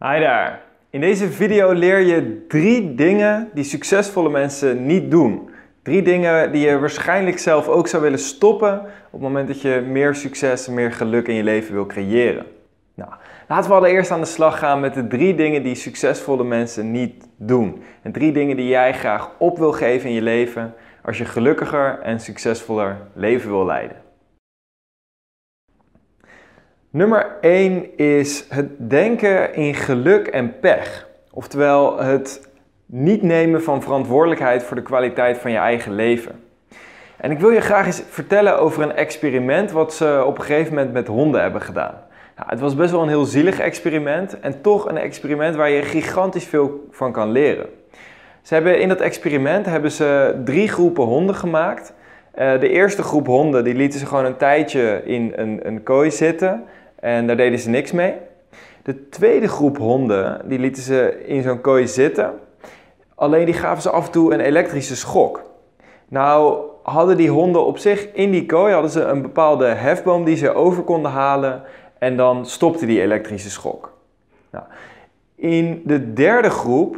Hi 0.00 0.20
daar. 0.20 0.60
In 0.90 1.00
deze 1.00 1.28
video 1.28 1.72
leer 1.72 1.98
je 1.98 2.44
drie 2.48 2.94
dingen 2.94 3.50
die 3.54 3.64
succesvolle 3.64 4.30
mensen 4.30 4.86
niet 4.86 5.10
doen. 5.10 5.50
Drie 5.82 6.02
dingen 6.02 6.52
die 6.52 6.66
je 6.66 6.78
waarschijnlijk 6.78 7.38
zelf 7.38 7.68
ook 7.68 7.88
zou 7.88 8.02
willen 8.02 8.18
stoppen 8.18 8.80
op 8.80 9.12
het 9.12 9.20
moment 9.20 9.48
dat 9.48 9.60
je 9.60 9.84
meer 9.88 10.14
succes 10.14 10.66
en 10.66 10.74
meer 10.74 10.92
geluk 10.92 11.28
in 11.28 11.34
je 11.34 11.42
leven 11.42 11.74
wil 11.74 11.86
creëren. 11.86 12.46
Nou, 12.94 13.10
laten 13.48 13.70
we 13.70 13.76
allereerst 13.76 14.10
aan 14.10 14.20
de 14.20 14.26
slag 14.26 14.58
gaan 14.58 14.80
met 14.80 14.94
de 14.94 15.06
drie 15.06 15.34
dingen 15.34 15.62
die 15.62 15.74
succesvolle 15.74 16.44
mensen 16.44 16.90
niet 16.90 17.28
doen. 17.36 17.82
En 18.02 18.12
drie 18.12 18.32
dingen 18.32 18.56
die 18.56 18.68
jij 18.68 18.94
graag 18.94 19.30
op 19.38 19.58
wil 19.58 19.72
geven 19.72 20.08
in 20.08 20.14
je 20.14 20.22
leven 20.22 20.74
als 21.02 21.18
je 21.18 21.24
gelukkiger 21.24 21.98
en 22.00 22.20
succesvoller 22.20 22.96
leven 23.14 23.50
wil 23.50 23.64
leiden. 23.64 24.05
Nummer 26.96 27.36
1 27.40 27.96
is 27.98 28.44
het 28.48 28.90
denken 28.90 29.54
in 29.54 29.74
geluk 29.74 30.26
en 30.26 30.58
pech. 30.60 31.08
Oftewel 31.32 31.98
het 31.98 32.48
niet 32.86 33.22
nemen 33.22 33.62
van 33.62 33.82
verantwoordelijkheid 33.82 34.62
voor 34.62 34.76
de 34.76 34.82
kwaliteit 34.82 35.38
van 35.38 35.50
je 35.50 35.56
eigen 35.56 35.94
leven. 35.94 36.44
En 37.16 37.30
ik 37.30 37.38
wil 37.38 37.50
je 37.50 37.60
graag 37.60 37.86
eens 37.86 38.02
vertellen 38.08 38.58
over 38.58 38.82
een 38.82 38.92
experiment 38.92 39.70
wat 39.70 39.94
ze 39.94 40.22
op 40.26 40.38
een 40.38 40.44
gegeven 40.44 40.74
moment 40.74 40.92
met 40.92 41.06
honden 41.06 41.40
hebben 41.40 41.60
gedaan. 41.60 41.94
Nou, 42.36 42.50
het 42.50 42.60
was 42.60 42.74
best 42.74 42.90
wel 42.90 43.02
een 43.02 43.08
heel 43.08 43.24
zielig 43.24 43.58
experiment 43.58 44.40
en 44.40 44.60
toch 44.60 44.88
een 44.88 44.98
experiment 44.98 45.56
waar 45.56 45.70
je 45.70 45.82
gigantisch 45.82 46.46
veel 46.46 46.86
van 46.90 47.12
kan 47.12 47.30
leren. 47.30 47.66
Ze 48.42 48.54
hebben 48.54 48.80
in 48.80 48.88
dat 48.88 49.00
experiment 49.00 49.66
hebben 49.66 49.90
ze 49.90 50.40
drie 50.44 50.68
groepen 50.68 51.04
honden 51.04 51.34
gemaakt. 51.34 51.92
Uh, 52.38 52.60
de 52.60 52.68
eerste 52.68 53.02
groep 53.02 53.26
honden 53.26 53.64
die 53.64 53.74
lieten 53.74 54.00
ze 54.00 54.06
gewoon 54.06 54.24
een 54.24 54.36
tijdje 54.36 55.02
in 55.04 55.32
een, 55.36 55.60
een 55.62 55.82
kooi 55.82 56.10
zitten 56.10 56.64
en 57.00 57.26
daar 57.26 57.36
deden 57.36 57.58
ze 57.58 57.68
niks 57.68 57.92
mee. 57.92 58.14
De 58.82 59.08
tweede 59.08 59.48
groep 59.48 59.78
honden, 59.78 60.40
die 60.44 60.58
lieten 60.58 60.82
ze 60.82 61.24
in 61.26 61.42
zo'n 61.42 61.60
kooi 61.60 61.88
zitten. 61.88 62.30
Alleen 63.14 63.44
die 63.44 63.54
gaven 63.54 63.82
ze 63.82 63.90
af 63.90 64.06
en 64.06 64.12
toe 64.12 64.34
een 64.34 64.40
elektrische 64.40 64.96
schok. 64.96 65.42
Nou, 66.08 66.60
hadden 66.82 67.16
die 67.16 67.30
honden 67.30 67.66
op 67.66 67.78
zich 67.78 68.12
in 68.12 68.30
die 68.30 68.46
kooi 68.46 68.72
hadden 68.72 68.90
ze 68.90 69.02
een 69.02 69.22
bepaalde 69.22 69.66
hefboom 69.66 70.24
die 70.24 70.36
ze 70.36 70.54
over 70.54 70.82
konden 70.82 71.10
halen 71.10 71.62
en 71.98 72.16
dan 72.16 72.46
stopte 72.46 72.86
die 72.86 73.00
elektrische 73.00 73.50
schok. 73.50 73.92
Nou, 74.50 74.64
in 75.34 75.82
de 75.84 76.12
derde 76.12 76.50
groep 76.50 76.96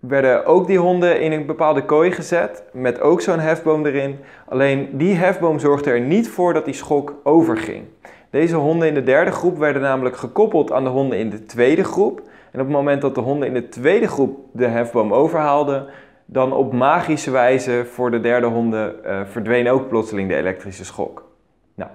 werden 0.00 0.44
ook 0.44 0.66
die 0.66 0.78
honden 0.78 1.20
in 1.20 1.32
een 1.32 1.46
bepaalde 1.46 1.84
kooi 1.84 2.12
gezet 2.12 2.62
met 2.72 3.00
ook 3.00 3.20
zo'n 3.20 3.38
hefboom 3.38 3.86
erin. 3.86 4.18
Alleen 4.48 4.88
die 4.92 5.14
hefboom 5.14 5.58
zorgde 5.58 5.90
er 5.90 6.00
niet 6.00 6.28
voor 6.28 6.52
dat 6.52 6.64
die 6.64 6.74
schok 6.74 7.14
overging. 7.22 7.84
Deze 8.30 8.56
honden 8.56 8.88
in 8.88 8.94
de 8.94 9.02
derde 9.02 9.30
groep 9.30 9.58
werden 9.58 9.82
namelijk 9.82 10.16
gekoppeld 10.16 10.72
aan 10.72 10.84
de 10.84 10.90
honden 10.90 11.18
in 11.18 11.30
de 11.30 11.44
tweede 11.44 11.84
groep. 11.84 12.18
En 12.50 12.60
op 12.60 12.66
het 12.66 12.76
moment 12.76 13.00
dat 13.00 13.14
de 13.14 13.20
honden 13.20 13.48
in 13.48 13.54
de 13.54 13.68
tweede 13.68 14.08
groep 14.08 14.38
de 14.52 14.66
hefboom 14.66 15.12
overhaalden, 15.12 15.86
dan 16.26 16.52
op 16.52 16.72
magische 16.72 17.30
wijze 17.30 17.84
voor 17.84 18.10
de 18.10 18.20
derde 18.20 18.46
honden 18.46 18.94
uh, 19.06 19.20
verdween 19.24 19.68
ook 19.68 19.88
plotseling 19.88 20.28
de 20.28 20.36
elektrische 20.36 20.84
schok. 20.84 21.28
Nou, 21.74 21.90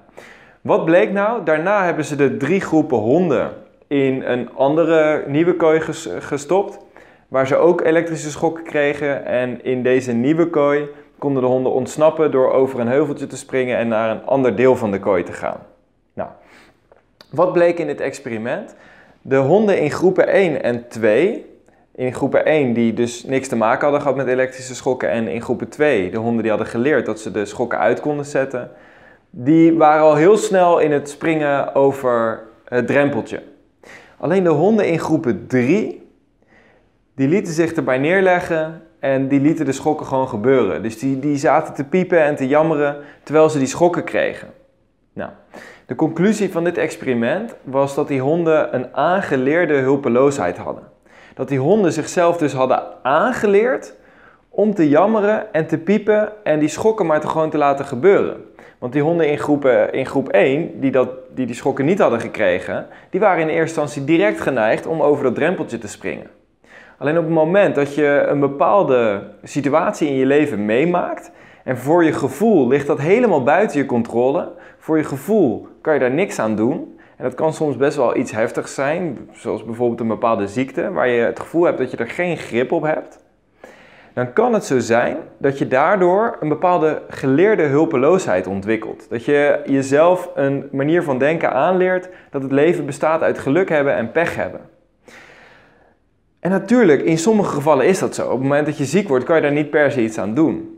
wat 0.61 0.85
bleek 0.85 1.11
nou? 1.11 1.43
Daarna 1.43 1.85
hebben 1.85 2.05
ze 2.05 2.15
de 2.15 2.37
drie 2.37 2.61
groepen 2.61 2.97
honden 2.97 3.51
in 3.87 4.23
een 4.23 4.49
andere 4.55 5.23
nieuwe 5.27 5.55
kooi 5.55 5.81
gestopt, 6.19 6.79
waar 7.27 7.47
ze 7.47 7.55
ook 7.55 7.81
elektrische 7.81 8.31
schokken 8.31 8.63
kregen. 8.63 9.25
En 9.25 9.63
in 9.63 9.83
deze 9.83 10.11
nieuwe 10.11 10.49
kooi 10.49 10.87
konden 11.17 11.41
de 11.41 11.47
honden 11.47 11.71
ontsnappen 11.71 12.31
door 12.31 12.51
over 12.51 12.79
een 12.79 12.87
heuveltje 12.87 13.27
te 13.27 13.37
springen 13.37 13.77
en 13.77 13.87
naar 13.87 14.09
een 14.09 14.25
ander 14.25 14.55
deel 14.55 14.75
van 14.75 14.91
de 14.91 14.99
kooi 14.99 15.23
te 15.23 15.33
gaan. 15.33 15.59
Wat 17.29 17.53
bleek 17.53 17.79
in 17.79 17.87
dit 17.87 18.01
experiment? 18.01 18.75
De 19.21 19.37
honden 19.37 19.79
in 19.79 19.91
groepen 19.91 20.27
1 20.27 20.63
en 20.63 20.87
2, 20.87 21.45
in 21.95 22.13
groepen 22.13 22.45
1 22.45 22.73
die 22.73 22.93
dus 22.93 23.23
niks 23.23 23.47
te 23.47 23.55
maken 23.55 23.81
hadden 23.81 24.01
gehad 24.01 24.15
met 24.17 24.27
elektrische 24.27 24.75
schokken 24.75 25.09
en 25.09 25.27
in 25.27 25.41
groepen 25.41 25.69
2 25.69 26.11
de 26.11 26.17
honden 26.17 26.41
die 26.41 26.49
hadden 26.49 26.69
geleerd 26.69 27.05
dat 27.05 27.19
ze 27.19 27.31
de 27.31 27.45
schokken 27.45 27.79
uit 27.79 27.99
konden 27.99 28.25
zetten, 28.25 28.71
die 29.29 29.77
waren 29.77 30.03
al 30.03 30.15
heel 30.15 30.37
snel 30.37 30.79
in 30.79 30.91
het 30.91 31.09
springen 31.09 31.75
over 31.75 32.43
het 32.65 32.87
drempeltje. 32.87 33.41
Alleen 34.17 34.43
de 34.43 34.49
honden 34.49 34.87
in 34.87 34.99
groepen 34.99 35.47
3, 35.47 36.09
die 37.15 37.27
lieten 37.27 37.53
zich 37.53 37.73
erbij 37.73 37.97
neerleggen 37.97 38.81
en 38.99 39.27
die 39.27 39.39
lieten 39.39 39.65
de 39.65 39.71
schokken 39.71 40.05
gewoon 40.05 40.27
gebeuren. 40.27 40.83
Dus 40.83 40.99
die, 40.99 41.19
die 41.19 41.37
zaten 41.37 41.73
te 41.73 41.83
piepen 41.83 42.23
en 42.23 42.35
te 42.35 42.47
jammeren 42.47 42.97
terwijl 43.23 43.49
ze 43.49 43.57
die 43.57 43.67
schokken 43.67 44.03
kregen. 44.03 44.47
Nou, 45.15 45.29
de 45.85 45.95
conclusie 45.95 46.51
van 46.51 46.63
dit 46.63 46.77
experiment 46.77 47.55
was 47.63 47.95
dat 47.95 48.07
die 48.07 48.21
honden 48.21 48.75
een 48.75 48.95
aangeleerde 48.95 49.73
hulpeloosheid 49.73 50.57
hadden. 50.57 50.83
Dat 51.33 51.47
die 51.47 51.59
honden 51.59 51.91
zichzelf 51.91 52.37
dus 52.37 52.53
hadden 52.53 52.83
aangeleerd 53.03 53.93
om 54.49 54.73
te 54.73 54.89
jammeren 54.89 55.53
en 55.53 55.67
te 55.67 55.77
piepen 55.77 56.31
en 56.43 56.59
die 56.59 56.67
schokken 56.67 57.05
maar 57.05 57.19
te 57.19 57.27
gewoon 57.27 57.49
te 57.49 57.57
laten 57.57 57.85
gebeuren. 57.85 58.45
Want 58.77 58.93
die 58.93 59.01
honden 59.01 59.29
in, 59.29 59.37
groepen, 59.37 59.93
in 59.93 60.05
groep 60.05 60.29
1, 60.29 60.79
die, 60.79 60.91
dat, 60.91 61.09
die 61.35 61.45
die 61.45 61.55
schokken 61.55 61.85
niet 61.85 61.99
hadden 61.99 62.19
gekregen, 62.19 62.87
die 63.09 63.19
waren 63.19 63.41
in 63.41 63.47
eerste 63.47 63.81
instantie 63.81 64.03
direct 64.03 64.41
geneigd 64.41 64.85
om 64.85 65.01
over 65.01 65.23
dat 65.23 65.35
drempeltje 65.35 65.77
te 65.77 65.87
springen. 65.87 66.29
Alleen 66.97 67.17
op 67.17 67.23
het 67.23 67.33
moment 67.33 67.75
dat 67.75 67.95
je 67.95 68.25
een 68.27 68.39
bepaalde 68.39 69.23
situatie 69.43 70.07
in 70.07 70.15
je 70.15 70.25
leven 70.25 70.65
meemaakt 70.65 71.31
en 71.63 71.77
voor 71.77 72.03
je 72.03 72.13
gevoel 72.13 72.67
ligt 72.67 72.87
dat 72.87 72.99
helemaal 72.99 73.43
buiten 73.43 73.77
je 73.77 73.85
controle, 73.85 74.51
voor 74.85 74.97
je 74.97 75.03
gevoel 75.03 75.67
kan 75.81 75.93
je 75.93 75.99
daar 75.99 76.11
niks 76.11 76.39
aan 76.39 76.55
doen. 76.55 76.97
En 77.17 77.23
dat 77.23 77.33
kan 77.33 77.53
soms 77.53 77.77
best 77.77 77.97
wel 77.97 78.17
iets 78.17 78.31
heftigs 78.31 78.73
zijn, 78.73 79.29
zoals 79.31 79.65
bijvoorbeeld 79.65 79.99
een 79.99 80.07
bepaalde 80.07 80.47
ziekte, 80.47 80.91
waar 80.91 81.07
je 81.07 81.21
het 81.21 81.39
gevoel 81.39 81.63
hebt 81.63 81.77
dat 81.77 81.91
je 81.91 81.97
er 81.97 82.09
geen 82.09 82.37
grip 82.37 82.71
op 82.71 82.83
hebt. 82.83 83.23
Dan 84.13 84.33
kan 84.33 84.53
het 84.53 84.65
zo 84.65 84.79
zijn 84.79 85.17
dat 85.37 85.57
je 85.57 85.67
daardoor 85.67 86.37
een 86.39 86.49
bepaalde 86.49 87.01
geleerde 87.09 87.63
hulpeloosheid 87.63 88.47
ontwikkelt. 88.47 89.09
Dat 89.09 89.25
je 89.25 89.61
jezelf 89.65 90.29
een 90.35 90.69
manier 90.71 91.03
van 91.03 91.17
denken 91.17 91.53
aanleert 91.53 92.09
dat 92.29 92.41
het 92.41 92.51
leven 92.51 92.85
bestaat 92.85 93.21
uit 93.21 93.39
geluk 93.39 93.69
hebben 93.69 93.95
en 93.95 94.11
pech 94.11 94.35
hebben. 94.35 94.61
En 96.39 96.51
natuurlijk, 96.51 97.01
in 97.01 97.17
sommige 97.17 97.53
gevallen 97.53 97.85
is 97.85 97.99
dat 97.99 98.15
zo. 98.15 98.25
Op 98.25 98.31
het 98.31 98.41
moment 98.41 98.65
dat 98.65 98.77
je 98.77 98.85
ziek 98.85 99.07
wordt, 99.07 99.25
kan 99.25 99.35
je 99.35 99.41
daar 99.41 99.51
niet 99.51 99.69
per 99.69 99.91
se 99.91 100.01
iets 100.01 100.17
aan 100.17 100.33
doen. 100.33 100.74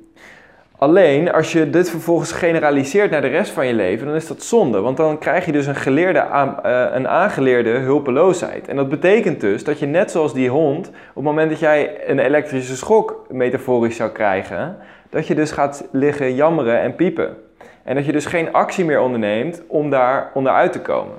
Alleen 0.79 1.31
als 1.31 1.51
je 1.51 1.69
dit 1.69 1.89
vervolgens 1.89 2.31
generaliseert 2.31 3.11
naar 3.11 3.21
de 3.21 3.27
rest 3.27 3.51
van 3.51 3.67
je 3.67 3.73
leven, 3.73 4.07
dan 4.07 4.15
is 4.15 4.27
dat 4.27 4.43
zonde. 4.43 4.79
Want 4.79 4.97
dan 4.97 5.17
krijg 5.17 5.45
je 5.45 5.51
dus 5.51 5.65
een, 5.65 5.75
geleerde, 5.75 6.25
uh, 6.29 6.85
een 6.93 7.07
aangeleerde 7.07 7.69
hulpeloosheid. 7.69 8.67
En 8.67 8.75
dat 8.75 8.89
betekent 8.89 9.41
dus 9.41 9.63
dat 9.63 9.79
je 9.79 9.85
net 9.85 10.11
zoals 10.11 10.33
die 10.33 10.49
hond, 10.49 10.87
op 10.87 10.93
het 11.13 11.23
moment 11.23 11.49
dat 11.49 11.59
jij 11.59 12.09
een 12.09 12.19
elektrische 12.19 12.75
schok 12.75 13.25
metaforisch 13.29 13.95
zou 13.95 14.09
krijgen, 14.09 14.77
dat 15.09 15.27
je 15.27 15.35
dus 15.35 15.51
gaat 15.51 15.87
liggen 15.91 16.35
jammeren 16.35 16.79
en 16.79 16.95
piepen. 16.95 17.37
En 17.83 17.95
dat 17.95 18.05
je 18.05 18.11
dus 18.11 18.25
geen 18.25 18.53
actie 18.53 18.85
meer 18.85 19.01
onderneemt 19.01 19.61
om 19.67 19.89
daar 19.89 20.31
onderuit 20.33 20.71
te 20.71 20.81
komen. 20.81 21.15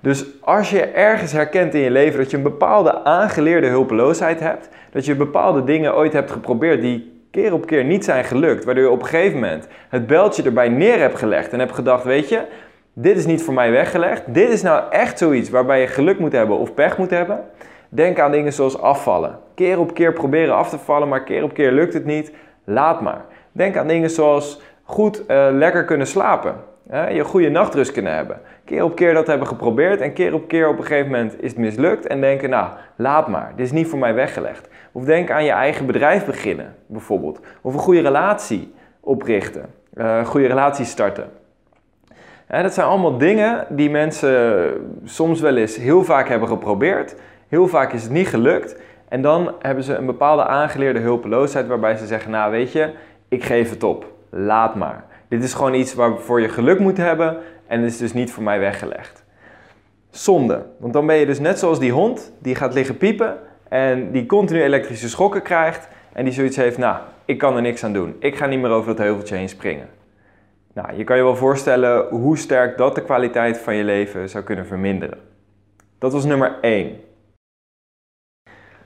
Dus 0.00 0.24
als 0.40 0.70
je 0.70 0.80
ergens 0.84 1.32
herkent 1.32 1.74
in 1.74 1.80
je 1.80 1.90
leven 1.90 2.18
dat 2.18 2.30
je 2.30 2.36
een 2.36 2.42
bepaalde 2.42 3.04
aangeleerde 3.04 3.66
hulpeloosheid 3.66 4.40
hebt, 4.40 4.68
dat 4.92 5.04
je 5.04 5.14
bepaalde 5.14 5.64
dingen 5.64 5.96
ooit 5.96 6.12
hebt 6.12 6.30
geprobeerd 6.30 6.80
die 6.80 7.19
keer 7.30 7.52
op 7.52 7.66
keer 7.66 7.84
niet 7.84 8.04
zijn 8.04 8.24
gelukt. 8.24 8.64
Waardoor 8.64 8.84
je 8.84 8.90
op 8.90 9.02
een 9.02 9.08
gegeven 9.08 9.40
moment 9.40 9.68
het 9.88 10.06
beltje 10.06 10.42
erbij 10.42 10.68
neer 10.68 10.98
hebt 10.98 11.18
gelegd 11.18 11.52
en 11.52 11.58
hebt 11.58 11.74
gedacht, 11.74 12.04
weet 12.04 12.28
je, 12.28 12.42
dit 12.92 13.16
is 13.16 13.26
niet 13.26 13.42
voor 13.42 13.54
mij 13.54 13.70
weggelegd. 13.70 14.22
Dit 14.26 14.48
is 14.48 14.62
nou 14.62 14.90
echt 14.90 15.18
zoiets 15.18 15.50
waarbij 15.50 15.80
je 15.80 15.86
geluk 15.86 16.18
moet 16.18 16.32
hebben 16.32 16.58
of 16.58 16.74
pech 16.74 16.98
moet 16.98 17.10
hebben. 17.10 17.40
Denk 17.88 18.18
aan 18.18 18.30
dingen 18.30 18.52
zoals 18.52 18.80
afvallen. 18.80 19.38
Keer 19.54 19.78
op 19.78 19.94
keer 19.94 20.12
proberen 20.12 20.54
af 20.54 20.68
te 20.68 20.78
vallen, 20.78 21.08
maar 21.08 21.24
keer 21.24 21.42
op 21.42 21.54
keer 21.54 21.72
lukt 21.72 21.94
het 21.94 22.04
niet. 22.04 22.32
Laat 22.64 23.00
maar. 23.00 23.24
Denk 23.52 23.76
aan 23.76 23.88
dingen 23.88 24.10
zoals 24.10 24.60
goed 24.82 25.22
uh, 25.28 25.48
lekker 25.50 25.84
kunnen 25.84 26.06
slapen. 26.06 26.54
Je 26.90 27.24
goede 27.24 27.48
nachtrust 27.48 27.92
kunnen 27.92 28.14
hebben. 28.14 28.40
Keer 28.64 28.84
op 28.84 28.96
keer 28.96 29.14
dat 29.14 29.26
hebben 29.26 29.46
geprobeerd 29.46 30.00
en 30.00 30.12
keer 30.12 30.34
op 30.34 30.48
keer 30.48 30.68
op 30.68 30.78
een 30.78 30.84
gegeven 30.84 31.10
moment 31.10 31.42
is 31.42 31.50
het 31.50 31.58
mislukt. 31.58 32.06
En 32.06 32.20
denken, 32.20 32.50
nou, 32.50 32.70
laat 32.96 33.28
maar. 33.28 33.52
Dit 33.56 33.66
is 33.66 33.72
niet 33.72 33.86
voor 33.86 33.98
mij 33.98 34.14
weggelegd. 34.14 34.68
Of 34.92 35.04
denk 35.04 35.30
aan 35.30 35.44
je 35.44 35.50
eigen 35.50 35.86
bedrijf 35.86 36.26
beginnen, 36.26 36.74
bijvoorbeeld. 36.86 37.40
Of 37.60 37.74
een 37.74 37.80
goede 37.80 38.00
relatie 38.00 38.74
oprichten. 39.00 39.64
Uh, 39.94 40.16
een 40.16 40.26
goede 40.26 40.46
relatie 40.46 40.84
starten. 40.84 41.30
dat 42.46 42.74
zijn 42.74 42.86
allemaal 42.86 43.18
dingen 43.18 43.66
die 43.68 43.90
mensen 43.90 44.72
soms 45.04 45.40
wel 45.40 45.56
eens 45.56 45.76
heel 45.76 46.04
vaak 46.04 46.28
hebben 46.28 46.48
geprobeerd. 46.48 47.14
Heel 47.48 47.68
vaak 47.68 47.92
is 47.92 48.02
het 48.02 48.12
niet 48.12 48.28
gelukt. 48.28 48.76
En 49.08 49.22
dan 49.22 49.54
hebben 49.58 49.84
ze 49.84 49.94
een 49.94 50.06
bepaalde 50.06 50.44
aangeleerde 50.44 50.98
hulpeloosheid 50.98 51.66
waarbij 51.66 51.96
ze 51.96 52.06
zeggen, 52.06 52.30
nou 52.30 52.50
weet 52.50 52.72
je, 52.72 52.90
ik 53.28 53.44
geef 53.44 53.70
het 53.70 53.82
op. 53.82 54.06
Laat 54.30 54.74
maar. 54.74 55.04
Dit 55.30 55.42
is 55.42 55.54
gewoon 55.54 55.74
iets 55.74 55.94
waarvoor 55.94 56.40
je 56.40 56.48
geluk 56.48 56.78
moet 56.78 56.96
hebben 56.96 57.36
en 57.66 57.80
het 57.80 57.90
is 57.90 57.98
dus 57.98 58.12
niet 58.12 58.32
voor 58.32 58.42
mij 58.42 58.58
weggelegd. 58.58 59.24
Zonde, 60.10 60.66
want 60.78 60.92
dan 60.92 61.06
ben 61.06 61.16
je 61.16 61.26
dus 61.26 61.38
net 61.38 61.58
zoals 61.58 61.78
die 61.78 61.92
hond 61.92 62.32
die 62.38 62.54
gaat 62.54 62.74
liggen 62.74 62.96
piepen 62.96 63.38
en 63.68 64.12
die 64.12 64.26
continu 64.26 64.62
elektrische 64.62 65.08
schokken 65.08 65.42
krijgt 65.42 65.88
en 66.12 66.24
die 66.24 66.32
zoiets 66.32 66.56
heeft, 66.56 66.78
nou, 66.78 66.96
ik 67.24 67.38
kan 67.38 67.56
er 67.56 67.62
niks 67.62 67.84
aan 67.84 67.92
doen. 67.92 68.16
Ik 68.18 68.36
ga 68.36 68.46
niet 68.46 68.60
meer 68.60 68.70
over 68.70 68.88
dat 68.88 68.98
heuveltje 69.04 69.36
heen 69.36 69.48
springen. 69.48 69.88
Nou, 70.72 70.96
je 70.96 71.04
kan 71.04 71.16
je 71.16 71.22
wel 71.22 71.36
voorstellen 71.36 72.08
hoe 72.08 72.38
sterk 72.38 72.78
dat 72.78 72.94
de 72.94 73.02
kwaliteit 73.02 73.58
van 73.58 73.74
je 73.74 73.84
leven 73.84 74.28
zou 74.28 74.44
kunnen 74.44 74.66
verminderen. 74.66 75.18
Dat 75.98 76.12
was 76.12 76.24
nummer 76.24 76.58
1. 76.60 77.00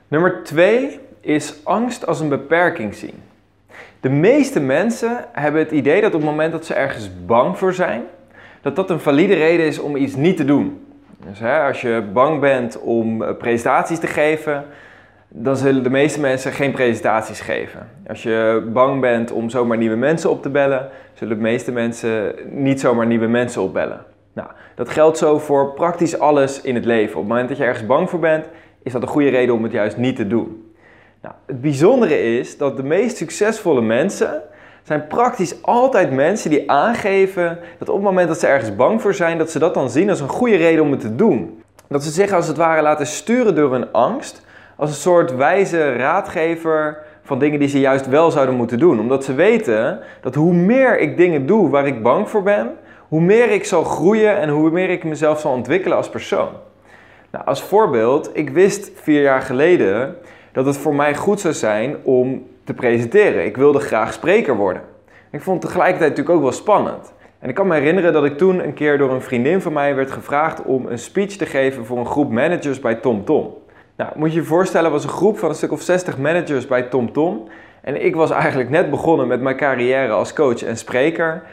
Nummer 0.07 0.43
twee 0.43 0.99
is 1.21 1.65
angst 1.65 2.05
als 2.05 2.19
een 2.19 2.29
beperking 2.29 2.95
zien. 2.95 3.23
De 4.05 4.11
meeste 4.11 4.59
mensen 4.59 5.25
hebben 5.31 5.61
het 5.61 5.71
idee 5.71 6.01
dat 6.01 6.13
op 6.13 6.21
het 6.21 6.29
moment 6.29 6.51
dat 6.51 6.65
ze 6.65 6.73
ergens 6.73 7.09
bang 7.25 7.57
voor 7.57 7.73
zijn, 7.73 8.03
dat 8.61 8.75
dat 8.75 8.89
een 8.89 8.99
valide 8.99 9.33
reden 9.33 9.65
is 9.65 9.79
om 9.79 9.95
iets 9.95 10.15
niet 10.15 10.37
te 10.37 10.45
doen. 10.45 10.85
Dus 11.29 11.39
hè, 11.39 11.59
als 11.59 11.81
je 11.81 12.03
bang 12.13 12.39
bent 12.39 12.79
om 12.79 13.23
eh, 13.23 13.37
presentaties 13.37 13.99
te 13.99 14.07
geven, 14.07 14.65
dan 15.27 15.57
zullen 15.57 15.83
de 15.83 15.89
meeste 15.89 16.19
mensen 16.19 16.51
geen 16.51 16.71
presentaties 16.71 17.39
geven. 17.39 17.87
Als 18.07 18.23
je 18.23 18.69
bang 18.73 19.01
bent 19.01 19.31
om 19.31 19.49
zomaar 19.49 19.77
nieuwe 19.77 19.95
mensen 19.95 20.29
op 20.29 20.41
te 20.41 20.49
bellen, 20.49 20.89
zullen 21.13 21.35
de 21.35 21.43
meeste 21.43 21.71
mensen 21.71 22.35
niet 22.49 22.79
zomaar 22.79 23.05
nieuwe 23.05 23.27
mensen 23.27 23.61
opbellen. 23.61 24.05
Nou, 24.33 24.49
dat 24.75 24.89
geldt 24.89 25.17
zo 25.17 25.39
voor 25.39 25.73
praktisch 25.73 26.19
alles 26.19 26.61
in 26.61 26.75
het 26.75 26.85
leven. 26.85 27.15
Op 27.15 27.21
het 27.21 27.29
moment 27.29 27.49
dat 27.49 27.57
je 27.57 27.63
ergens 27.63 27.85
bang 27.85 28.09
voor 28.09 28.19
bent, 28.19 28.45
is 28.83 28.91
dat 28.91 29.01
een 29.01 29.07
goede 29.07 29.29
reden 29.29 29.55
om 29.55 29.63
het 29.63 29.71
juist 29.71 29.97
niet 29.97 30.15
te 30.15 30.27
doen. 30.27 30.64
Nou, 31.25 31.37
het 31.45 31.61
bijzondere 31.61 32.37
is 32.37 32.57
dat 32.57 32.77
de 32.77 32.83
meest 32.83 33.17
succesvolle 33.17 33.81
mensen 33.81 34.41
zijn 34.83 35.07
praktisch 35.07 35.61
altijd 35.61 36.11
mensen 36.11 36.49
die 36.49 36.71
aangeven 36.71 37.59
dat 37.79 37.89
op 37.89 37.95
het 37.95 38.03
moment 38.03 38.27
dat 38.27 38.39
ze 38.39 38.47
ergens 38.47 38.75
bang 38.75 39.01
voor 39.01 39.13
zijn, 39.13 39.37
dat 39.37 39.51
ze 39.51 39.59
dat 39.59 39.73
dan 39.73 39.89
zien 39.89 40.09
als 40.09 40.19
een 40.19 40.27
goede 40.27 40.55
reden 40.55 40.83
om 40.83 40.91
het 40.91 40.99
te 40.99 41.15
doen. 41.15 41.63
Dat 41.87 42.03
ze 42.03 42.09
zich 42.11 42.31
als 42.31 42.47
het 42.47 42.57
ware 42.57 42.81
laten 42.81 43.05
sturen 43.05 43.55
door 43.55 43.71
hun 43.71 43.91
angst, 43.91 44.45
als 44.75 44.89
een 44.89 44.95
soort 44.95 45.35
wijze 45.35 45.95
raadgever 45.95 46.97
van 47.23 47.39
dingen 47.39 47.59
die 47.59 47.67
ze 47.67 47.79
juist 47.79 48.07
wel 48.07 48.31
zouden 48.31 48.55
moeten 48.55 48.79
doen. 48.79 48.99
Omdat 48.99 49.23
ze 49.23 49.33
weten 49.33 49.99
dat 50.21 50.35
hoe 50.35 50.53
meer 50.53 50.99
ik 50.99 51.17
dingen 51.17 51.45
doe 51.45 51.69
waar 51.69 51.87
ik 51.87 52.03
bang 52.03 52.29
voor 52.29 52.43
ben, 52.43 52.71
hoe 53.07 53.21
meer 53.21 53.51
ik 53.51 53.65
zal 53.65 53.83
groeien 53.83 54.37
en 54.37 54.49
hoe 54.49 54.71
meer 54.71 54.89
ik 54.89 55.03
mezelf 55.03 55.39
zal 55.39 55.51
ontwikkelen 55.51 55.97
als 55.97 56.09
persoon. 56.09 56.49
Nou, 57.31 57.45
als 57.45 57.61
voorbeeld, 57.61 58.29
ik 58.33 58.49
wist 58.49 58.91
vier 58.95 59.21
jaar 59.21 59.41
geleden 59.41 60.15
dat 60.55 60.65
het 60.65 60.77
voor 60.77 60.95
mij 60.95 61.15
goed 61.15 61.39
zou 61.39 61.53
zijn 61.53 61.95
om 62.03 62.47
te 62.63 62.73
presenteren. 62.73 63.45
Ik 63.45 63.57
wilde 63.57 63.79
graag 63.79 64.13
spreker 64.13 64.55
worden. 64.55 64.81
Ik 65.31 65.41
vond 65.41 65.61
het 65.61 65.71
tegelijkertijd 65.71 66.09
natuurlijk 66.09 66.35
ook 66.35 66.43
wel 66.43 66.51
spannend. 66.51 67.13
En 67.39 67.49
ik 67.49 67.55
kan 67.55 67.67
me 67.67 67.73
herinneren 67.73 68.13
dat 68.13 68.25
ik 68.25 68.37
toen 68.37 68.63
een 68.63 68.73
keer 68.73 68.97
door 68.97 69.11
een 69.11 69.21
vriendin 69.21 69.61
van 69.61 69.73
mij 69.73 69.95
werd 69.95 70.11
gevraagd 70.11 70.63
om 70.63 70.85
een 70.85 70.99
speech 70.99 71.35
te 71.35 71.45
geven 71.45 71.85
voor 71.85 71.97
een 71.97 72.05
groep 72.05 72.31
managers 72.31 72.79
bij 72.79 72.95
TomTom. 72.95 73.25
Tom. 73.25 73.53
Nou, 73.95 74.11
moet 74.15 74.33
je 74.33 74.39
je 74.39 74.45
voorstellen, 74.45 74.91
was 74.91 75.03
een 75.03 75.09
groep 75.09 75.37
van 75.37 75.49
een 75.49 75.55
stuk 75.55 75.71
of 75.71 75.81
60 75.81 76.17
managers 76.17 76.67
bij 76.67 76.81
TomTom. 76.83 77.37
Tom. 77.37 77.47
En 77.81 78.05
ik 78.05 78.15
was 78.15 78.31
eigenlijk 78.31 78.69
net 78.69 78.89
begonnen 78.89 79.27
met 79.27 79.41
mijn 79.41 79.57
carrière 79.57 80.11
als 80.11 80.33
coach 80.33 80.63
en 80.63 80.77
spreker. 80.77 81.43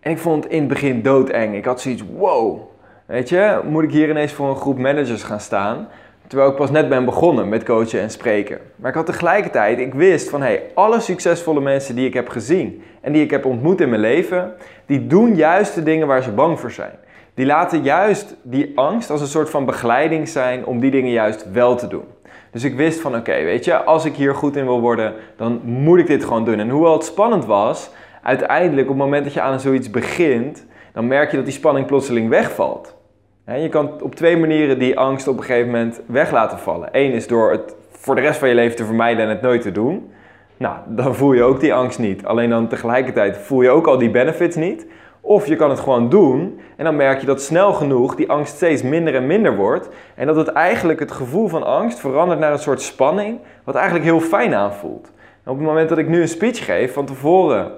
En 0.00 0.10
ik 0.10 0.18
vond 0.18 0.44
het 0.44 0.52
in 0.52 0.58
het 0.58 0.68
begin 0.68 1.02
doodeng. 1.02 1.54
Ik 1.54 1.64
had 1.64 1.80
zoiets, 1.80 2.02
wow, 2.16 2.60
weet 3.06 3.28
je, 3.28 3.60
moet 3.64 3.82
ik 3.82 3.90
hier 3.90 4.08
ineens 4.08 4.32
voor 4.32 4.48
een 4.48 4.56
groep 4.56 4.78
managers 4.78 5.22
gaan 5.22 5.40
staan? 5.40 5.88
Terwijl 6.32 6.52
ik 6.52 6.56
pas 6.56 6.70
net 6.70 6.88
ben 6.88 7.04
begonnen 7.04 7.48
met 7.48 7.64
coachen 7.64 8.00
en 8.00 8.10
spreken. 8.10 8.58
Maar 8.76 8.90
ik 8.90 8.96
had 8.96 9.06
tegelijkertijd, 9.06 9.78
ik 9.78 9.94
wist 9.94 10.30
van 10.30 10.42
hey, 10.42 10.62
alle 10.74 11.00
succesvolle 11.00 11.60
mensen 11.60 11.94
die 11.94 12.06
ik 12.06 12.14
heb 12.14 12.28
gezien 12.28 12.82
en 13.00 13.12
die 13.12 13.22
ik 13.22 13.30
heb 13.30 13.44
ontmoet 13.44 13.80
in 13.80 13.88
mijn 13.88 14.00
leven, 14.00 14.52
die 14.86 15.06
doen 15.06 15.34
juist 15.34 15.74
de 15.74 15.82
dingen 15.82 16.06
waar 16.06 16.22
ze 16.22 16.30
bang 16.30 16.60
voor 16.60 16.70
zijn. 16.70 16.92
Die 17.34 17.46
laten 17.46 17.82
juist 17.82 18.36
die 18.42 18.72
angst 18.74 19.10
als 19.10 19.20
een 19.20 19.26
soort 19.26 19.50
van 19.50 19.64
begeleiding 19.64 20.28
zijn 20.28 20.66
om 20.66 20.80
die 20.80 20.90
dingen 20.90 21.10
juist 21.10 21.50
wel 21.52 21.76
te 21.76 21.86
doen. 21.86 22.04
Dus 22.50 22.64
ik 22.64 22.76
wist 22.76 23.00
van 23.00 23.16
oké, 23.16 23.42
weet 23.42 23.64
je, 23.64 23.82
als 23.82 24.04
ik 24.04 24.14
hier 24.14 24.34
goed 24.34 24.56
in 24.56 24.64
wil 24.64 24.80
worden, 24.80 25.14
dan 25.36 25.60
moet 25.64 25.98
ik 25.98 26.06
dit 26.06 26.24
gewoon 26.24 26.44
doen. 26.44 26.58
En 26.58 26.70
hoewel 26.70 26.92
het 26.92 27.04
spannend 27.04 27.44
was, 27.44 27.90
uiteindelijk 28.22 28.88
op 28.88 28.94
het 28.94 29.04
moment 29.04 29.24
dat 29.24 29.32
je 29.32 29.40
aan 29.40 29.60
zoiets 29.60 29.90
begint, 29.90 30.66
dan 30.92 31.06
merk 31.06 31.30
je 31.30 31.36
dat 31.36 31.46
die 31.46 31.54
spanning 31.54 31.86
plotseling 31.86 32.28
wegvalt. 32.28 33.00
Je 33.46 33.68
kan 33.68 34.02
op 34.02 34.14
twee 34.14 34.36
manieren 34.36 34.78
die 34.78 34.98
angst 34.98 35.28
op 35.28 35.36
een 35.36 35.44
gegeven 35.44 35.70
moment 35.70 36.00
weg 36.06 36.30
laten 36.30 36.58
vallen. 36.58 36.88
Eén 36.92 37.12
is 37.12 37.26
door 37.26 37.50
het 37.50 37.74
voor 37.90 38.14
de 38.14 38.20
rest 38.20 38.38
van 38.38 38.48
je 38.48 38.54
leven 38.54 38.76
te 38.76 38.84
vermijden 38.84 39.24
en 39.24 39.30
het 39.30 39.40
nooit 39.40 39.62
te 39.62 39.72
doen. 39.72 40.10
Nou, 40.56 40.76
dan 40.86 41.14
voel 41.14 41.32
je 41.32 41.42
ook 41.42 41.60
die 41.60 41.74
angst 41.74 41.98
niet. 41.98 42.24
Alleen 42.24 42.50
dan 42.50 42.68
tegelijkertijd 42.68 43.36
voel 43.36 43.62
je 43.62 43.70
ook 43.70 43.86
al 43.86 43.98
die 43.98 44.10
benefits 44.10 44.56
niet. 44.56 44.86
Of 45.20 45.46
je 45.46 45.56
kan 45.56 45.70
het 45.70 45.80
gewoon 45.80 46.08
doen 46.08 46.60
en 46.76 46.84
dan 46.84 46.96
merk 46.96 47.20
je 47.20 47.26
dat 47.26 47.42
snel 47.42 47.72
genoeg 47.72 48.14
die 48.14 48.30
angst 48.30 48.54
steeds 48.54 48.82
minder 48.82 49.14
en 49.14 49.26
minder 49.26 49.56
wordt. 49.56 49.88
En 50.14 50.26
dat 50.26 50.36
het 50.36 50.48
eigenlijk 50.48 51.00
het 51.00 51.12
gevoel 51.12 51.48
van 51.48 51.62
angst 51.62 52.00
verandert 52.00 52.40
naar 52.40 52.52
een 52.52 52.58
soort 52.58 52.82
spanning, 52.82 53.38
wat 53.64 53.74
eigenlijk 53.74 54.04
heel 54.04 54.20
fijn 54.20 54.54
aanvoelt. 54.54 55.12
En 55.44 55.50
op 55.50 55.58
het 55.58 55.66
moment 55.66 55.88
dat 55.88 55.98
ik 55.98 56.08
nu 56.08 56.20
een 56.20 56.28
speech 56.28 56.64
geef, 56.64 56.92
van 56.92 57.06
tevoren 57.06 57.70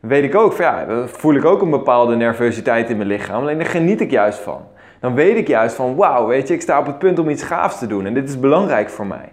weet 0.00 0.24
ik 0.24 0.34
ook, 0.34 0.52
van, 0.52 0.64
ja, 0.64 1.06
voel 1.06 1.34
ik 1.34 1.44
ook 1.44 1.62
een 1.62 1.70
bepaalde 1.70 2.16
nervositeit 2.16 2.90
in 2.90 2.96
mijn 2.96 3.08
lichaam. 3.08 3.42
Alleen 3.42 3.58
daar 3.58 3.66
geniet 3.66 4.00
ik 4.00 4.10
juist 4.10 4.38
van 4.38 4.60
dan 5.06 5.14
weet 5.14 5.36
ik 5.36 5.48
juist 5.48 5.76
van 5.76 5.96
wauw, 5.96 6.26
weet 6.26 6.48
je, 6.48 6.54
ik 6.54 6.60
sta 6.60 6.78
op 6.78 6.86
het 6.86 6.98
punt 6.98 7.18
om 7.18 7.28
iets 7.28 7.42
gaafs 7.42 7.78
te 7.78 7.86
doen 7.86 8.06
en 8.06 8.14
dit 8.14 8.28
is 8.28 8.40
belangrijk 8.40 8.90
voor 8.90 9.06
mij. 9.06 9.28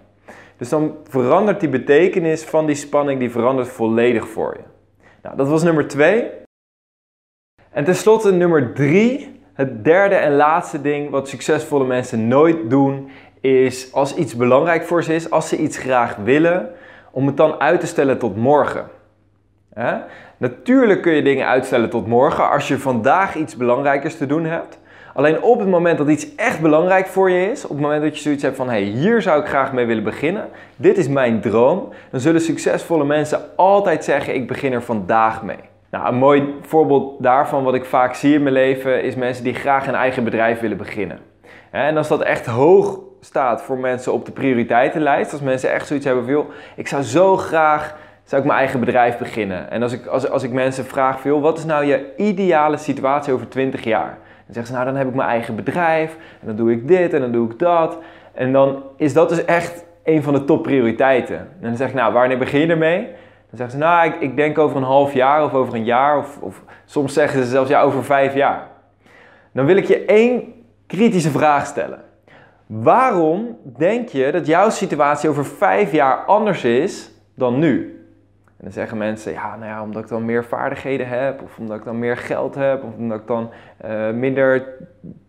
Dus 0.57 0.69
dan 0.69 0.95
verandert 1.07 1.59
die 1.59 1.69
betekenis 1.69 2.43
van 2.43 2.65
die 2.65 2.75
spanning, 2.75 3.19
die 3.19 3.31
verandert 3.31 3.67
volledig 3.67 4.27
voor 4.27 4.57
je. 4.57 4.63
Nou, 5.21 5.35
dat 5.35 5.47
was 5.47 5.63
nummer 5.63 5.87
twee. 5.87 6.29
En 7.71 7.83
tenslotte 7.83 8.31
nummer 8.31 8.73
drie, 8.73 9.41
het 9.53 9.83
derde 9.83 10.15
en 10.15 10.35
laatste 10.35 10.81
ding 10.81 11.09
wat 11.09 11.29
succesvolle 11.29 11.85
mensen 11.85 12.27
nooit 12.27 12.69
doen, 12.69 13.09
is 13.41 13.93
als 13.93 14.15
iets 14.15 14.35
belangrijk 14.35 14.83
voor 14.83 15.03
ze 15.03 15.15
is, 15.15 15.29
als 15.29 15.49
ze 15.49 15.57
iets 15.57 15.77
graag 15.77 16.15
willen, 16.15 16.69
om 17.11 17.27
het 17.27 17.37
dan 17.37 17.59
uit 17.59 17.79
te 17.79 17.87
stellen 17.87 18.17
tot 18.17 18.35
morgen. 18.35 18.87
Natuurlijk 20.37 21.01
kun 21.01 21.13
je 21.13 21.21
dingen 21.21 21.47
uitstellen 21.47 21.89
tot 21.89 22.07
morgen 22.07 22.49
als 22.49 22.67
je 22.67 22.79
vandaag 22.79 23.35
iets 23.35 23.55
belangrijkers 23.55 24.17
te 24.17 24.25
doen 24.25 24.45
hebt. 24.45 24.81
Alleen 25.13 25.41
op 25.41 25.59
het 25.59 25.67
moment 25.67 25.97
dat 25.97 26.07
iets 26.07 26.35
echt 26.35 26.61
belangrijk 26.61 27.07
voor 27.07 27.29
je 27.29 27.51
is, 27.51 27.63
op 27.63 27.69
het 27.69 27.79
moment 27.79 28.01
dat 28.01 28.15
je 28.15 28.21
zoiets 28.21 28.43
hebt 28.43 28.55
van 28.55 28.69
hé, 28.69 28.73
hey, 28.73 28.83
hier 28.83 29.21
zou 29.21 29.41
ik 29.41 29.47
graag 29.47 29.73
mee 29.73 29.85
willen 29.85 30.03
beginnen, 30.03 30.49
dit 30.75 30.97
is 30.97 31.07
mijn 31.07 31.41
droom, 31.41 31.89
dan 32.11 32.19
zullen 32.19 32.41
succesvolle 32.41 33.05
mensen 33.05 33.41
altijd 33.55 34.03
zeggen 34.03 34.35
ik 34.35 34.47
begin 34.47 34.73
er 34.73 34.83
vandaag 34.83 35.43
mee. 35.43 35.59
Nou, 35.91 36.07
een 36.07 36.15
mooi 36.15 36.55
voorbeeld 36.61 37.23
daarvan 37.23 37.63
wat 37.63 37.73
ik 37.73 37.85
vaak 37.85 38.13
zie 38.13 38.33
in 38.33 38.43
mijn 38.43 38.55
leven 38.55 39.03
is 39.03 39.15
mensen 39.15 39.43
die 39.43 39.53
graag 39.53 39.87
een 39.87 39.95
eigen 39.95 40.23
bedrijf 40.23 40.59
willen 40.59 40.77
beginnen. 40.77 41.19
En 41.71 41.97
als 41.97 42.07
dat 42.07 42.21
echt 42.21 42.45
hoog 42.45 42.99
staat 43.19 43.61
voor 43.61 43.77
mensen 43.77 44.13
op 44.13 44.25
de 44.25 44.31
prioriteitenlijst, 44.31 45.31
als 45.31 45.41
mensen 45.41 45.71
echt 45.71 45.87
zoiets 45.87 46.05
hebben 46.05 46.25
van 46.25 46.45
ik 46.75 46.87
zou 46.87 47.03
zo 47.03 47.37
graag 47.37 47.95
zou 48.23 48.41
ik 48.41 48.47
mijn 48.47 48.59
eigen 48.59 48.79
bedrijf 48.79 49.17
beginnen. 49.17 49.71
En 49.71 49.83
als 49.83 49.93
ik, 49.93 50.05
als, 50.05 50.29
als 50.29 50.43
ik 50.43 50.51
mensen 50.51 50.85
vraag 50.85 51.19
van 51.19 51.41
wat 51.41 51.57
is 51.57 51.65
nou 51.65 51.85
je 51.85 52.13
ideale 52.17 52.77
situatie 52.77 53.33
over 53.33 53.47
20 53.47 53.83
jaar? 53.83 54.17
Dan 54.45 54.53
zeggen 54.53 54.65
ze, 54.65 54.73
nou 54.73 54.85
dan 54.85 54.95
heb 54.95 55.07
ik 55.07 55.15
mijn 55.15 55.29
eigen 55.29 55.55
bedrijf 55.55 56.17
en 56.39 56.47
dan 56.47 56.55
doe 56.55 56.71
ik 56.71 56.87
dit 56.87 57.13
en 57.13 57.21
dan 57.21 57.31
doe 57.31 57.51
ik 57.51 57.59
dat. 57.59 57.97
En 58.33 58.51
dan 58.51 58.83
is 58.97 59.13
dat 59.13 59.29
dus 59.29 59.45
echt 59.45 59.85
een 60.03 60.23
van 60.23 60.33
de 60.33 60.45
topprioriteiten. 60.45 61.37
En 61.37 61.47
dan 61.59 61.75
zeg 61.75 61.87
ik, 61.87 61.93
nou 61.93 62.13
wanneer 62.13 62.37
begin 62.37 62.59
je 62.59 62.67
ermee? 62.67 63.01
Dan 63.49 63.57
zeggen 63.57 63.71
ze, 63.71 63.77
nou 63.77 64.07
ik, 64.07 64.15
ik 64.19 64.35
denk 64.35 64.57
over 64.57 64.77
een 64.77 64.83
half 64.83 65.13
jaar 65.13 65.43
of 65.43 65.53
over 65.53 65.73
een 65.73 65.83
jaar 65.83 66.17
of, 66.17 66.37
of 66.41 66.63
soms 66.85 67.13
zeggen 67.13 67.43
ze 67.43 67.49
zelfs 67.49 67.69
ja 67.69 67.81
over 67.81 68.03
vijf 68.03 68.33
jaar. 68.33 68.67
Dan 69.51 69.65
wil 69.65 69.75
ik 69.75 69.85
je 69.85 70.05
één 70.05 70.53
kritische 70.87 71.29
vraag 71.29 71.65
stellen. 71.65 71.99
Waarom 72.65 73.57
denk 73.77 74.09
je 74.09 74.31
dat 74.31 74.45
jouw 74.45 74.69
situatie 74.69 75.29
over 75.29 75.45
vijf 75.45 75.91
jaar 75.91 76.25
anders 76.25 76.63
is 76.63 77.11
dan 77.35 77.59
nu? 77.59 78.02
Dan 78.63 78.71
zeggen 78.71 78.97
mensen, 78.97 79.31
ja, 79.31 79.55
nou 79.55 79.71
ja, 79.71 79.81
omdat 79.81 80.03
ik 80.03 80.09
dan 80.09 80.25
meer 80.25 80.45
vaardigheden 80.45 81.07
heb, 81.07 81.41
of 81.41 81.57
omdat 81.57 81.77
ik 81.77 81.83
dan 81.83 81.99
meer 81.99 82.17
geld 82.17 82.55
heb, 82.55 82.83
of 82.83 82.95
omdat 82.95 83.19
ik 83.19 83.27
dan 83.27 83.51
uh, 83.85 84.09
minder 84.09 84.63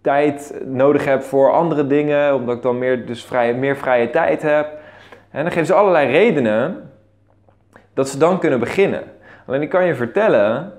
tijd 0.03 0.61
nodig 0.65 1.05
heb 1.05 1.23
voor 1.23 1.53
andere 1.53 1.87
dingen, 1.87 2.35
omdat 2.35 2.57
ik 2.57 2.63
dan 2.63 2.79
meer, 2.79 3.07
dus 3.07 3.25
vrije, 3.25 3.55
meer 3.55 3.77
vrije 3.77 4.11
tijd 4.11 4.43
heb. 4.43 4.79
En 5.31 5.43
dan 5.43 5.53
geven 5.53 5.67
ze 5.67 5.75
allerlei 5.75 6.11
redenen 6.11 6.91
dat 7.95 8.09
ze 8.09 8.19
dan 8.19 8.39
kunnen 8.39 8.59
beginnen. 8.59 9.03
Alleen 9.47 9.63
ik 9.63 9.71
kan 9.71 9.87
je 9.87 9.95
vertellen, 9.95 10.73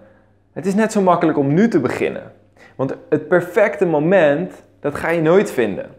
het 0.53 0.65
is 0.65 0.75
net 0.75 0.91
zo 0.91 1.01
makkelijk 1.01 1.38
om 1.38 1.53
nu 1.53 1.67
te 1.67 1.79
beginnen. 1.79 2.31
Want 2.75 2.95
het 3.09 3.27
perfecte 3.27 3.85
moment, 3.85 4.63
dat 4.79 4.95
ga 4.95 5.09
je 5.09 5.21
nooit 5.21 5.51
vinden. 5.51 5.89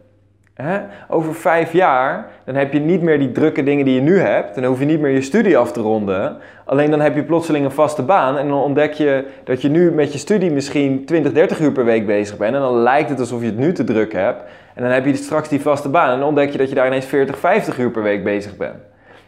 Over 1.08 1.34
vijf 1.34 1.72
jaar, 1.72 2.26
dan 2.44 2.54
heb 2.54 2.72
je 2.72 2.78
niet 2.78 3.02
meer 3.02 3.18
die 3.18 3.32
drukke 3.32 3.62
dingen 3.62 3.84
die 3.84 3.94
je 3.94 4.00
nu 4.00 4.18
hebt. 4.18 4.54
Dan 4.54 4.64
hoef 4.64 4.78
je 4.78 4.84
niet 4.84 5.00
meer 5.00 5.10
je 5.10 5.20
studie 5.20 5.58
af 5.58 5.72
te 5.72 5.80
ronden. 5.80 6.36
Alleen 6.64 6.90
dan 6.90 7.00
heb 7.00 7.14
je 7.14 7.22
plotseling 7.22 7.64
een 7.64 7.70
vaste 7.70 8.02
baan. 8.02 8.38
En 8.38 8.48
dan 8.48 8.58
ontdek 8.58 8.92
je 8.92 9.26
dat 9.44 9.62
je 9.62 9.68
nu 9.68 9.90
met 9.90 10.12
je 10.12 10.18
studie 10.18 10.50
misschien 10.50 11.04
20, 11.04 11.32
30 11.32 11.60
uur 11.60 11.72
per 11.72 11.84
week 11.84 12.06
bezig 12.06 12.36
bent. 12.36 12.54
En 12.54 12.60
dan 12.60 12.76
lijkt 12.76 13.10
het 13.10 13.20
alsof 13.20 13.40
je 13.40 13.46
het 13.46 13.58
nu 13.58 13.72
te 13.72 13.84
druk 13.84 14.12
hebt. 14.12 14.42
En 14.74 14.82
dan 14.82 14.92
heb 14.92 15.04
je 15.06 15.16
straks 15.16 15.48
die 15.48 15.60
vaste 15.60 15.88
baan. 15.88 16.12
En 16.12 16.18
dan 16.18 16.28
ontdek 16.28 16.50
je 16.50 16.58
dat 16.58 16.68
je 16.68 16.74
daar 16.74 16.86
ineens 16.86 17.06
40, 17.06 17.38
50 17.38 17.78
uur 17.78 17.90
per 17.90 18.02
week 18.02 18.24
bezig 18.24 18.56
bent. 18.56 18.76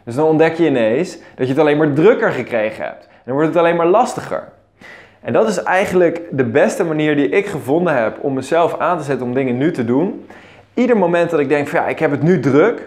Dus 0.03 0.15
dan 0.15 0.25
ontdek 0.25 0.53
je 0.53 0.65
ineens 0.65 1.17
dat 1.35 1.47
je 1.47 1.53
het 1.53 1.61
alleen 1.61 1.77
maar 1.77 1.93
drukker 1.93 2.31
gekregen 2.31 2.83
hebt. 2.83 3.05
En 3.05 3.21
dan 3.25 3.33
wordt 3.33 3.49
het 3.49 3.57
alleen 3.57 3.75
maar 3.75 3.87
lastiger. 3.87 4.43
En 5.21 5.33
dat 5.33 5.47
is 5.47 5.63
eigenlijk 5.63 6.21
de 6.31 6.45
beste 6.45 6.83
manier 6.83 7.15
die 7.15 7.29
ik 7.29 7.45
gevonden 7.45 7.95
heb 7.95 8.17
om 8.21 8.33
mezelf 8.33 8.79
aan 8.79 8.97
te 8.97 9.03
zetten 9.03 9.25
om 9.25 9.33
dingen 9.33 9.57
nu 9.57 9.71
te 9.71 9.85
doen 9.85 10.25
ieder 10.79 10.97
moment 10.97 11.29
dat 11.29 11.39
ik 11.39 11.49
denk 11.49 11.67
van 11.67 11.79
ja, 11.79 11.87
ik 11.87 11.99
heb 11.99 12.11
het 12.11 12.23
nu 12.23 12.39
druk. 12.39 12.79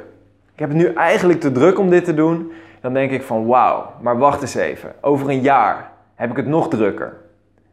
Ik 0.53 0.59
heb 0.59 0.69
het 0.69 0.79
nu 0.79 0.93
eigenlijk 0.95 1.41
te 1.41 1.53
druk 1.53 1.79
om 1.79 1.91
dit 1.91 2.05
te 2.05 2.15
doen. 2.15 2.53
Dan 2.81 2.95
denk 2.95 3.11
ik 3.11 3.23
van 3.23 3.47
wauw, 3.47 3.93
maar 4.01 4.19
wacht 4.19 4.43
eens 4.43 4.55
even. 4.55 4.93
Over 5.01 5.29
een 5.29 5.41
jaar 5.41 5.91
heb 6.15 6.31
ik 6.31 6.37
het 6.37 6.47
nog 6.47 6.69
drukker. 6.69 7.13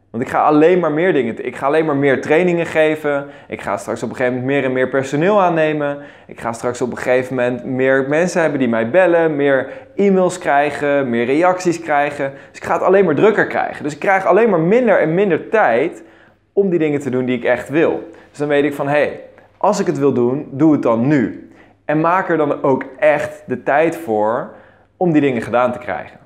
Want 0.10 0.24
ik 0.24 0.30
ga 0.30 0.44
alleen 0.44 0.80
maar 0.80 0.92
meer 0.92 1.14
dingen. 1.14 1.46
Ik 1.46 1.56
ga 1.56 1.66
alleen 1.66 1.86
maar 1.86 1.96
meer 1.96 2.22
trainingen 2.22 2.66
geven. 2.66 3.26
Ik 3.48 3.62
ga 3.62 3.78
straks 3.78 4.04
op 4.04 4.10
een 4.10 4.16
gegeven 4.16 4.38
moment 4.40 4.54
meer 4.54 4.64
en 4.64 4.74
meer 4.74 4.90
personeel 4.90 5.42
aannemen. 5.42 5.98
Ik 6.28 6.40
ga 6.40 6.54
straks 6.54 6.82
op 6.82 6.92
een 6.92 6.98
gegeven 6.98 7.36
moment 7.36 7.66
meer 7.66 8.06
mensen 8.08 8.42
hebben 8.42 8.60
die 8.60 8.70
mij 8.70 8.90
bellen, 8.90 9.36
meer 9.36 9.68
e-mails 9.96 10.38
krijgen, 10.38 11.10
meer 11.10 11.26
reacties 11.26 11.80
krijgen. 11.80 12.32
Dus 12.50 12.60
ik 12.60 12.64
ga 12.64 12.74
het 12.74 12.84
alleen 12.84 13.06
maar 13.06 13.16
drukker 13.16 13.48
krijgen. 13.48 13.84
Dus 13.84 13.94
ik 13.94 14.00
krijg 14.00 14.26
alleen 14.26 14.50
maar 14.50 14.60
minder 14.60 15.00
en 15.00 15.14
minder 15.14 15.50
tijd 15.50 16.04
om 16.54 16.70
die 16.70 16.80
dingen 16.80 17.00
te 17.00 17.10
doen 17.10 17.26
die 17.26 17.38
ik 17.38 17.44
echt 17.44 17.70
wil. 17.70 18.10
Dus 18.30 18.38
dan 18.38 18.48
weet 18.48 18.64
ik 18.64 18.74
van 18.74 18.88
hé, 18.88 18.94
hey, 18.94 19.20
als 19.60 19.80
ik 19.80 19.86
het 19.86 19.98
wil 19.98 20.14
doen, 20.14 20.48
doe 20.52 20.72
het 20.72 20.82
dan 20.82 21.08
nu. 21.08 21.52
En 21.86 22.00
maak 22.00 22.30
er 22.30 22.38
dan 22.38 22.64
ook 22.64 22.86
echt 23.00 23.44
de 23.48 23.64
tijd 23.64 23.98
voor 23.98 24.54
om 24.98 25.12
die 25.12 25.22
dingen 25.22 25.42
gedaan 25.42 25.72
te 25.72 25.80
krijgen. 25.80 26.20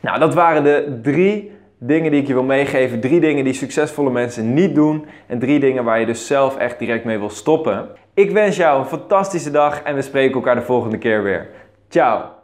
Nou, 0.00 0.18
dat 0.18 0.34
waren 0.34 0.64
de 0.64 0.98
drie 1.02 1.52
dingen 1.78 2.10
die 2.10 2.20
ik 2.20 2.26
je 2.26 2.32
wil 2.32 2.42
meegeven. 2.42 3.00
Drie 3.00 3.20
dingen 3.20 3.44
die 3.44 3.52
succesvolle 3.52 4.10
mensen 4.10 4.54
niet 4.54 4.74
doen. 4.74 5.06
En 5.26 5.38
drie 5.38 5.60
dingen 5.60 5.84
waar 5.84 6.00
je 6.00 6.06
dus 6.06 6.26
zelf 6.26 6.56
echt 6.56 6.78
direct 6.78 7.04
mee 7.04 7.18
wil 7.18 7.30
stoppen. 7.30 7.88
Ik 8.14 8.30
wens 8.30 8.56
jou 8.56 8.78
een 8.78 8.86
fantastische 8.86 9.50
dag 9.50 9.82
en 9.82 9.94
we 9.94 10.02
spreken 10.02 10.34
elkaar 10.34 10.54
de 10.54 10.62
volgende 10.62 10.98
keer 10.98 11.22
weer. 11.22 11.48
Ciao! 11.88 12.37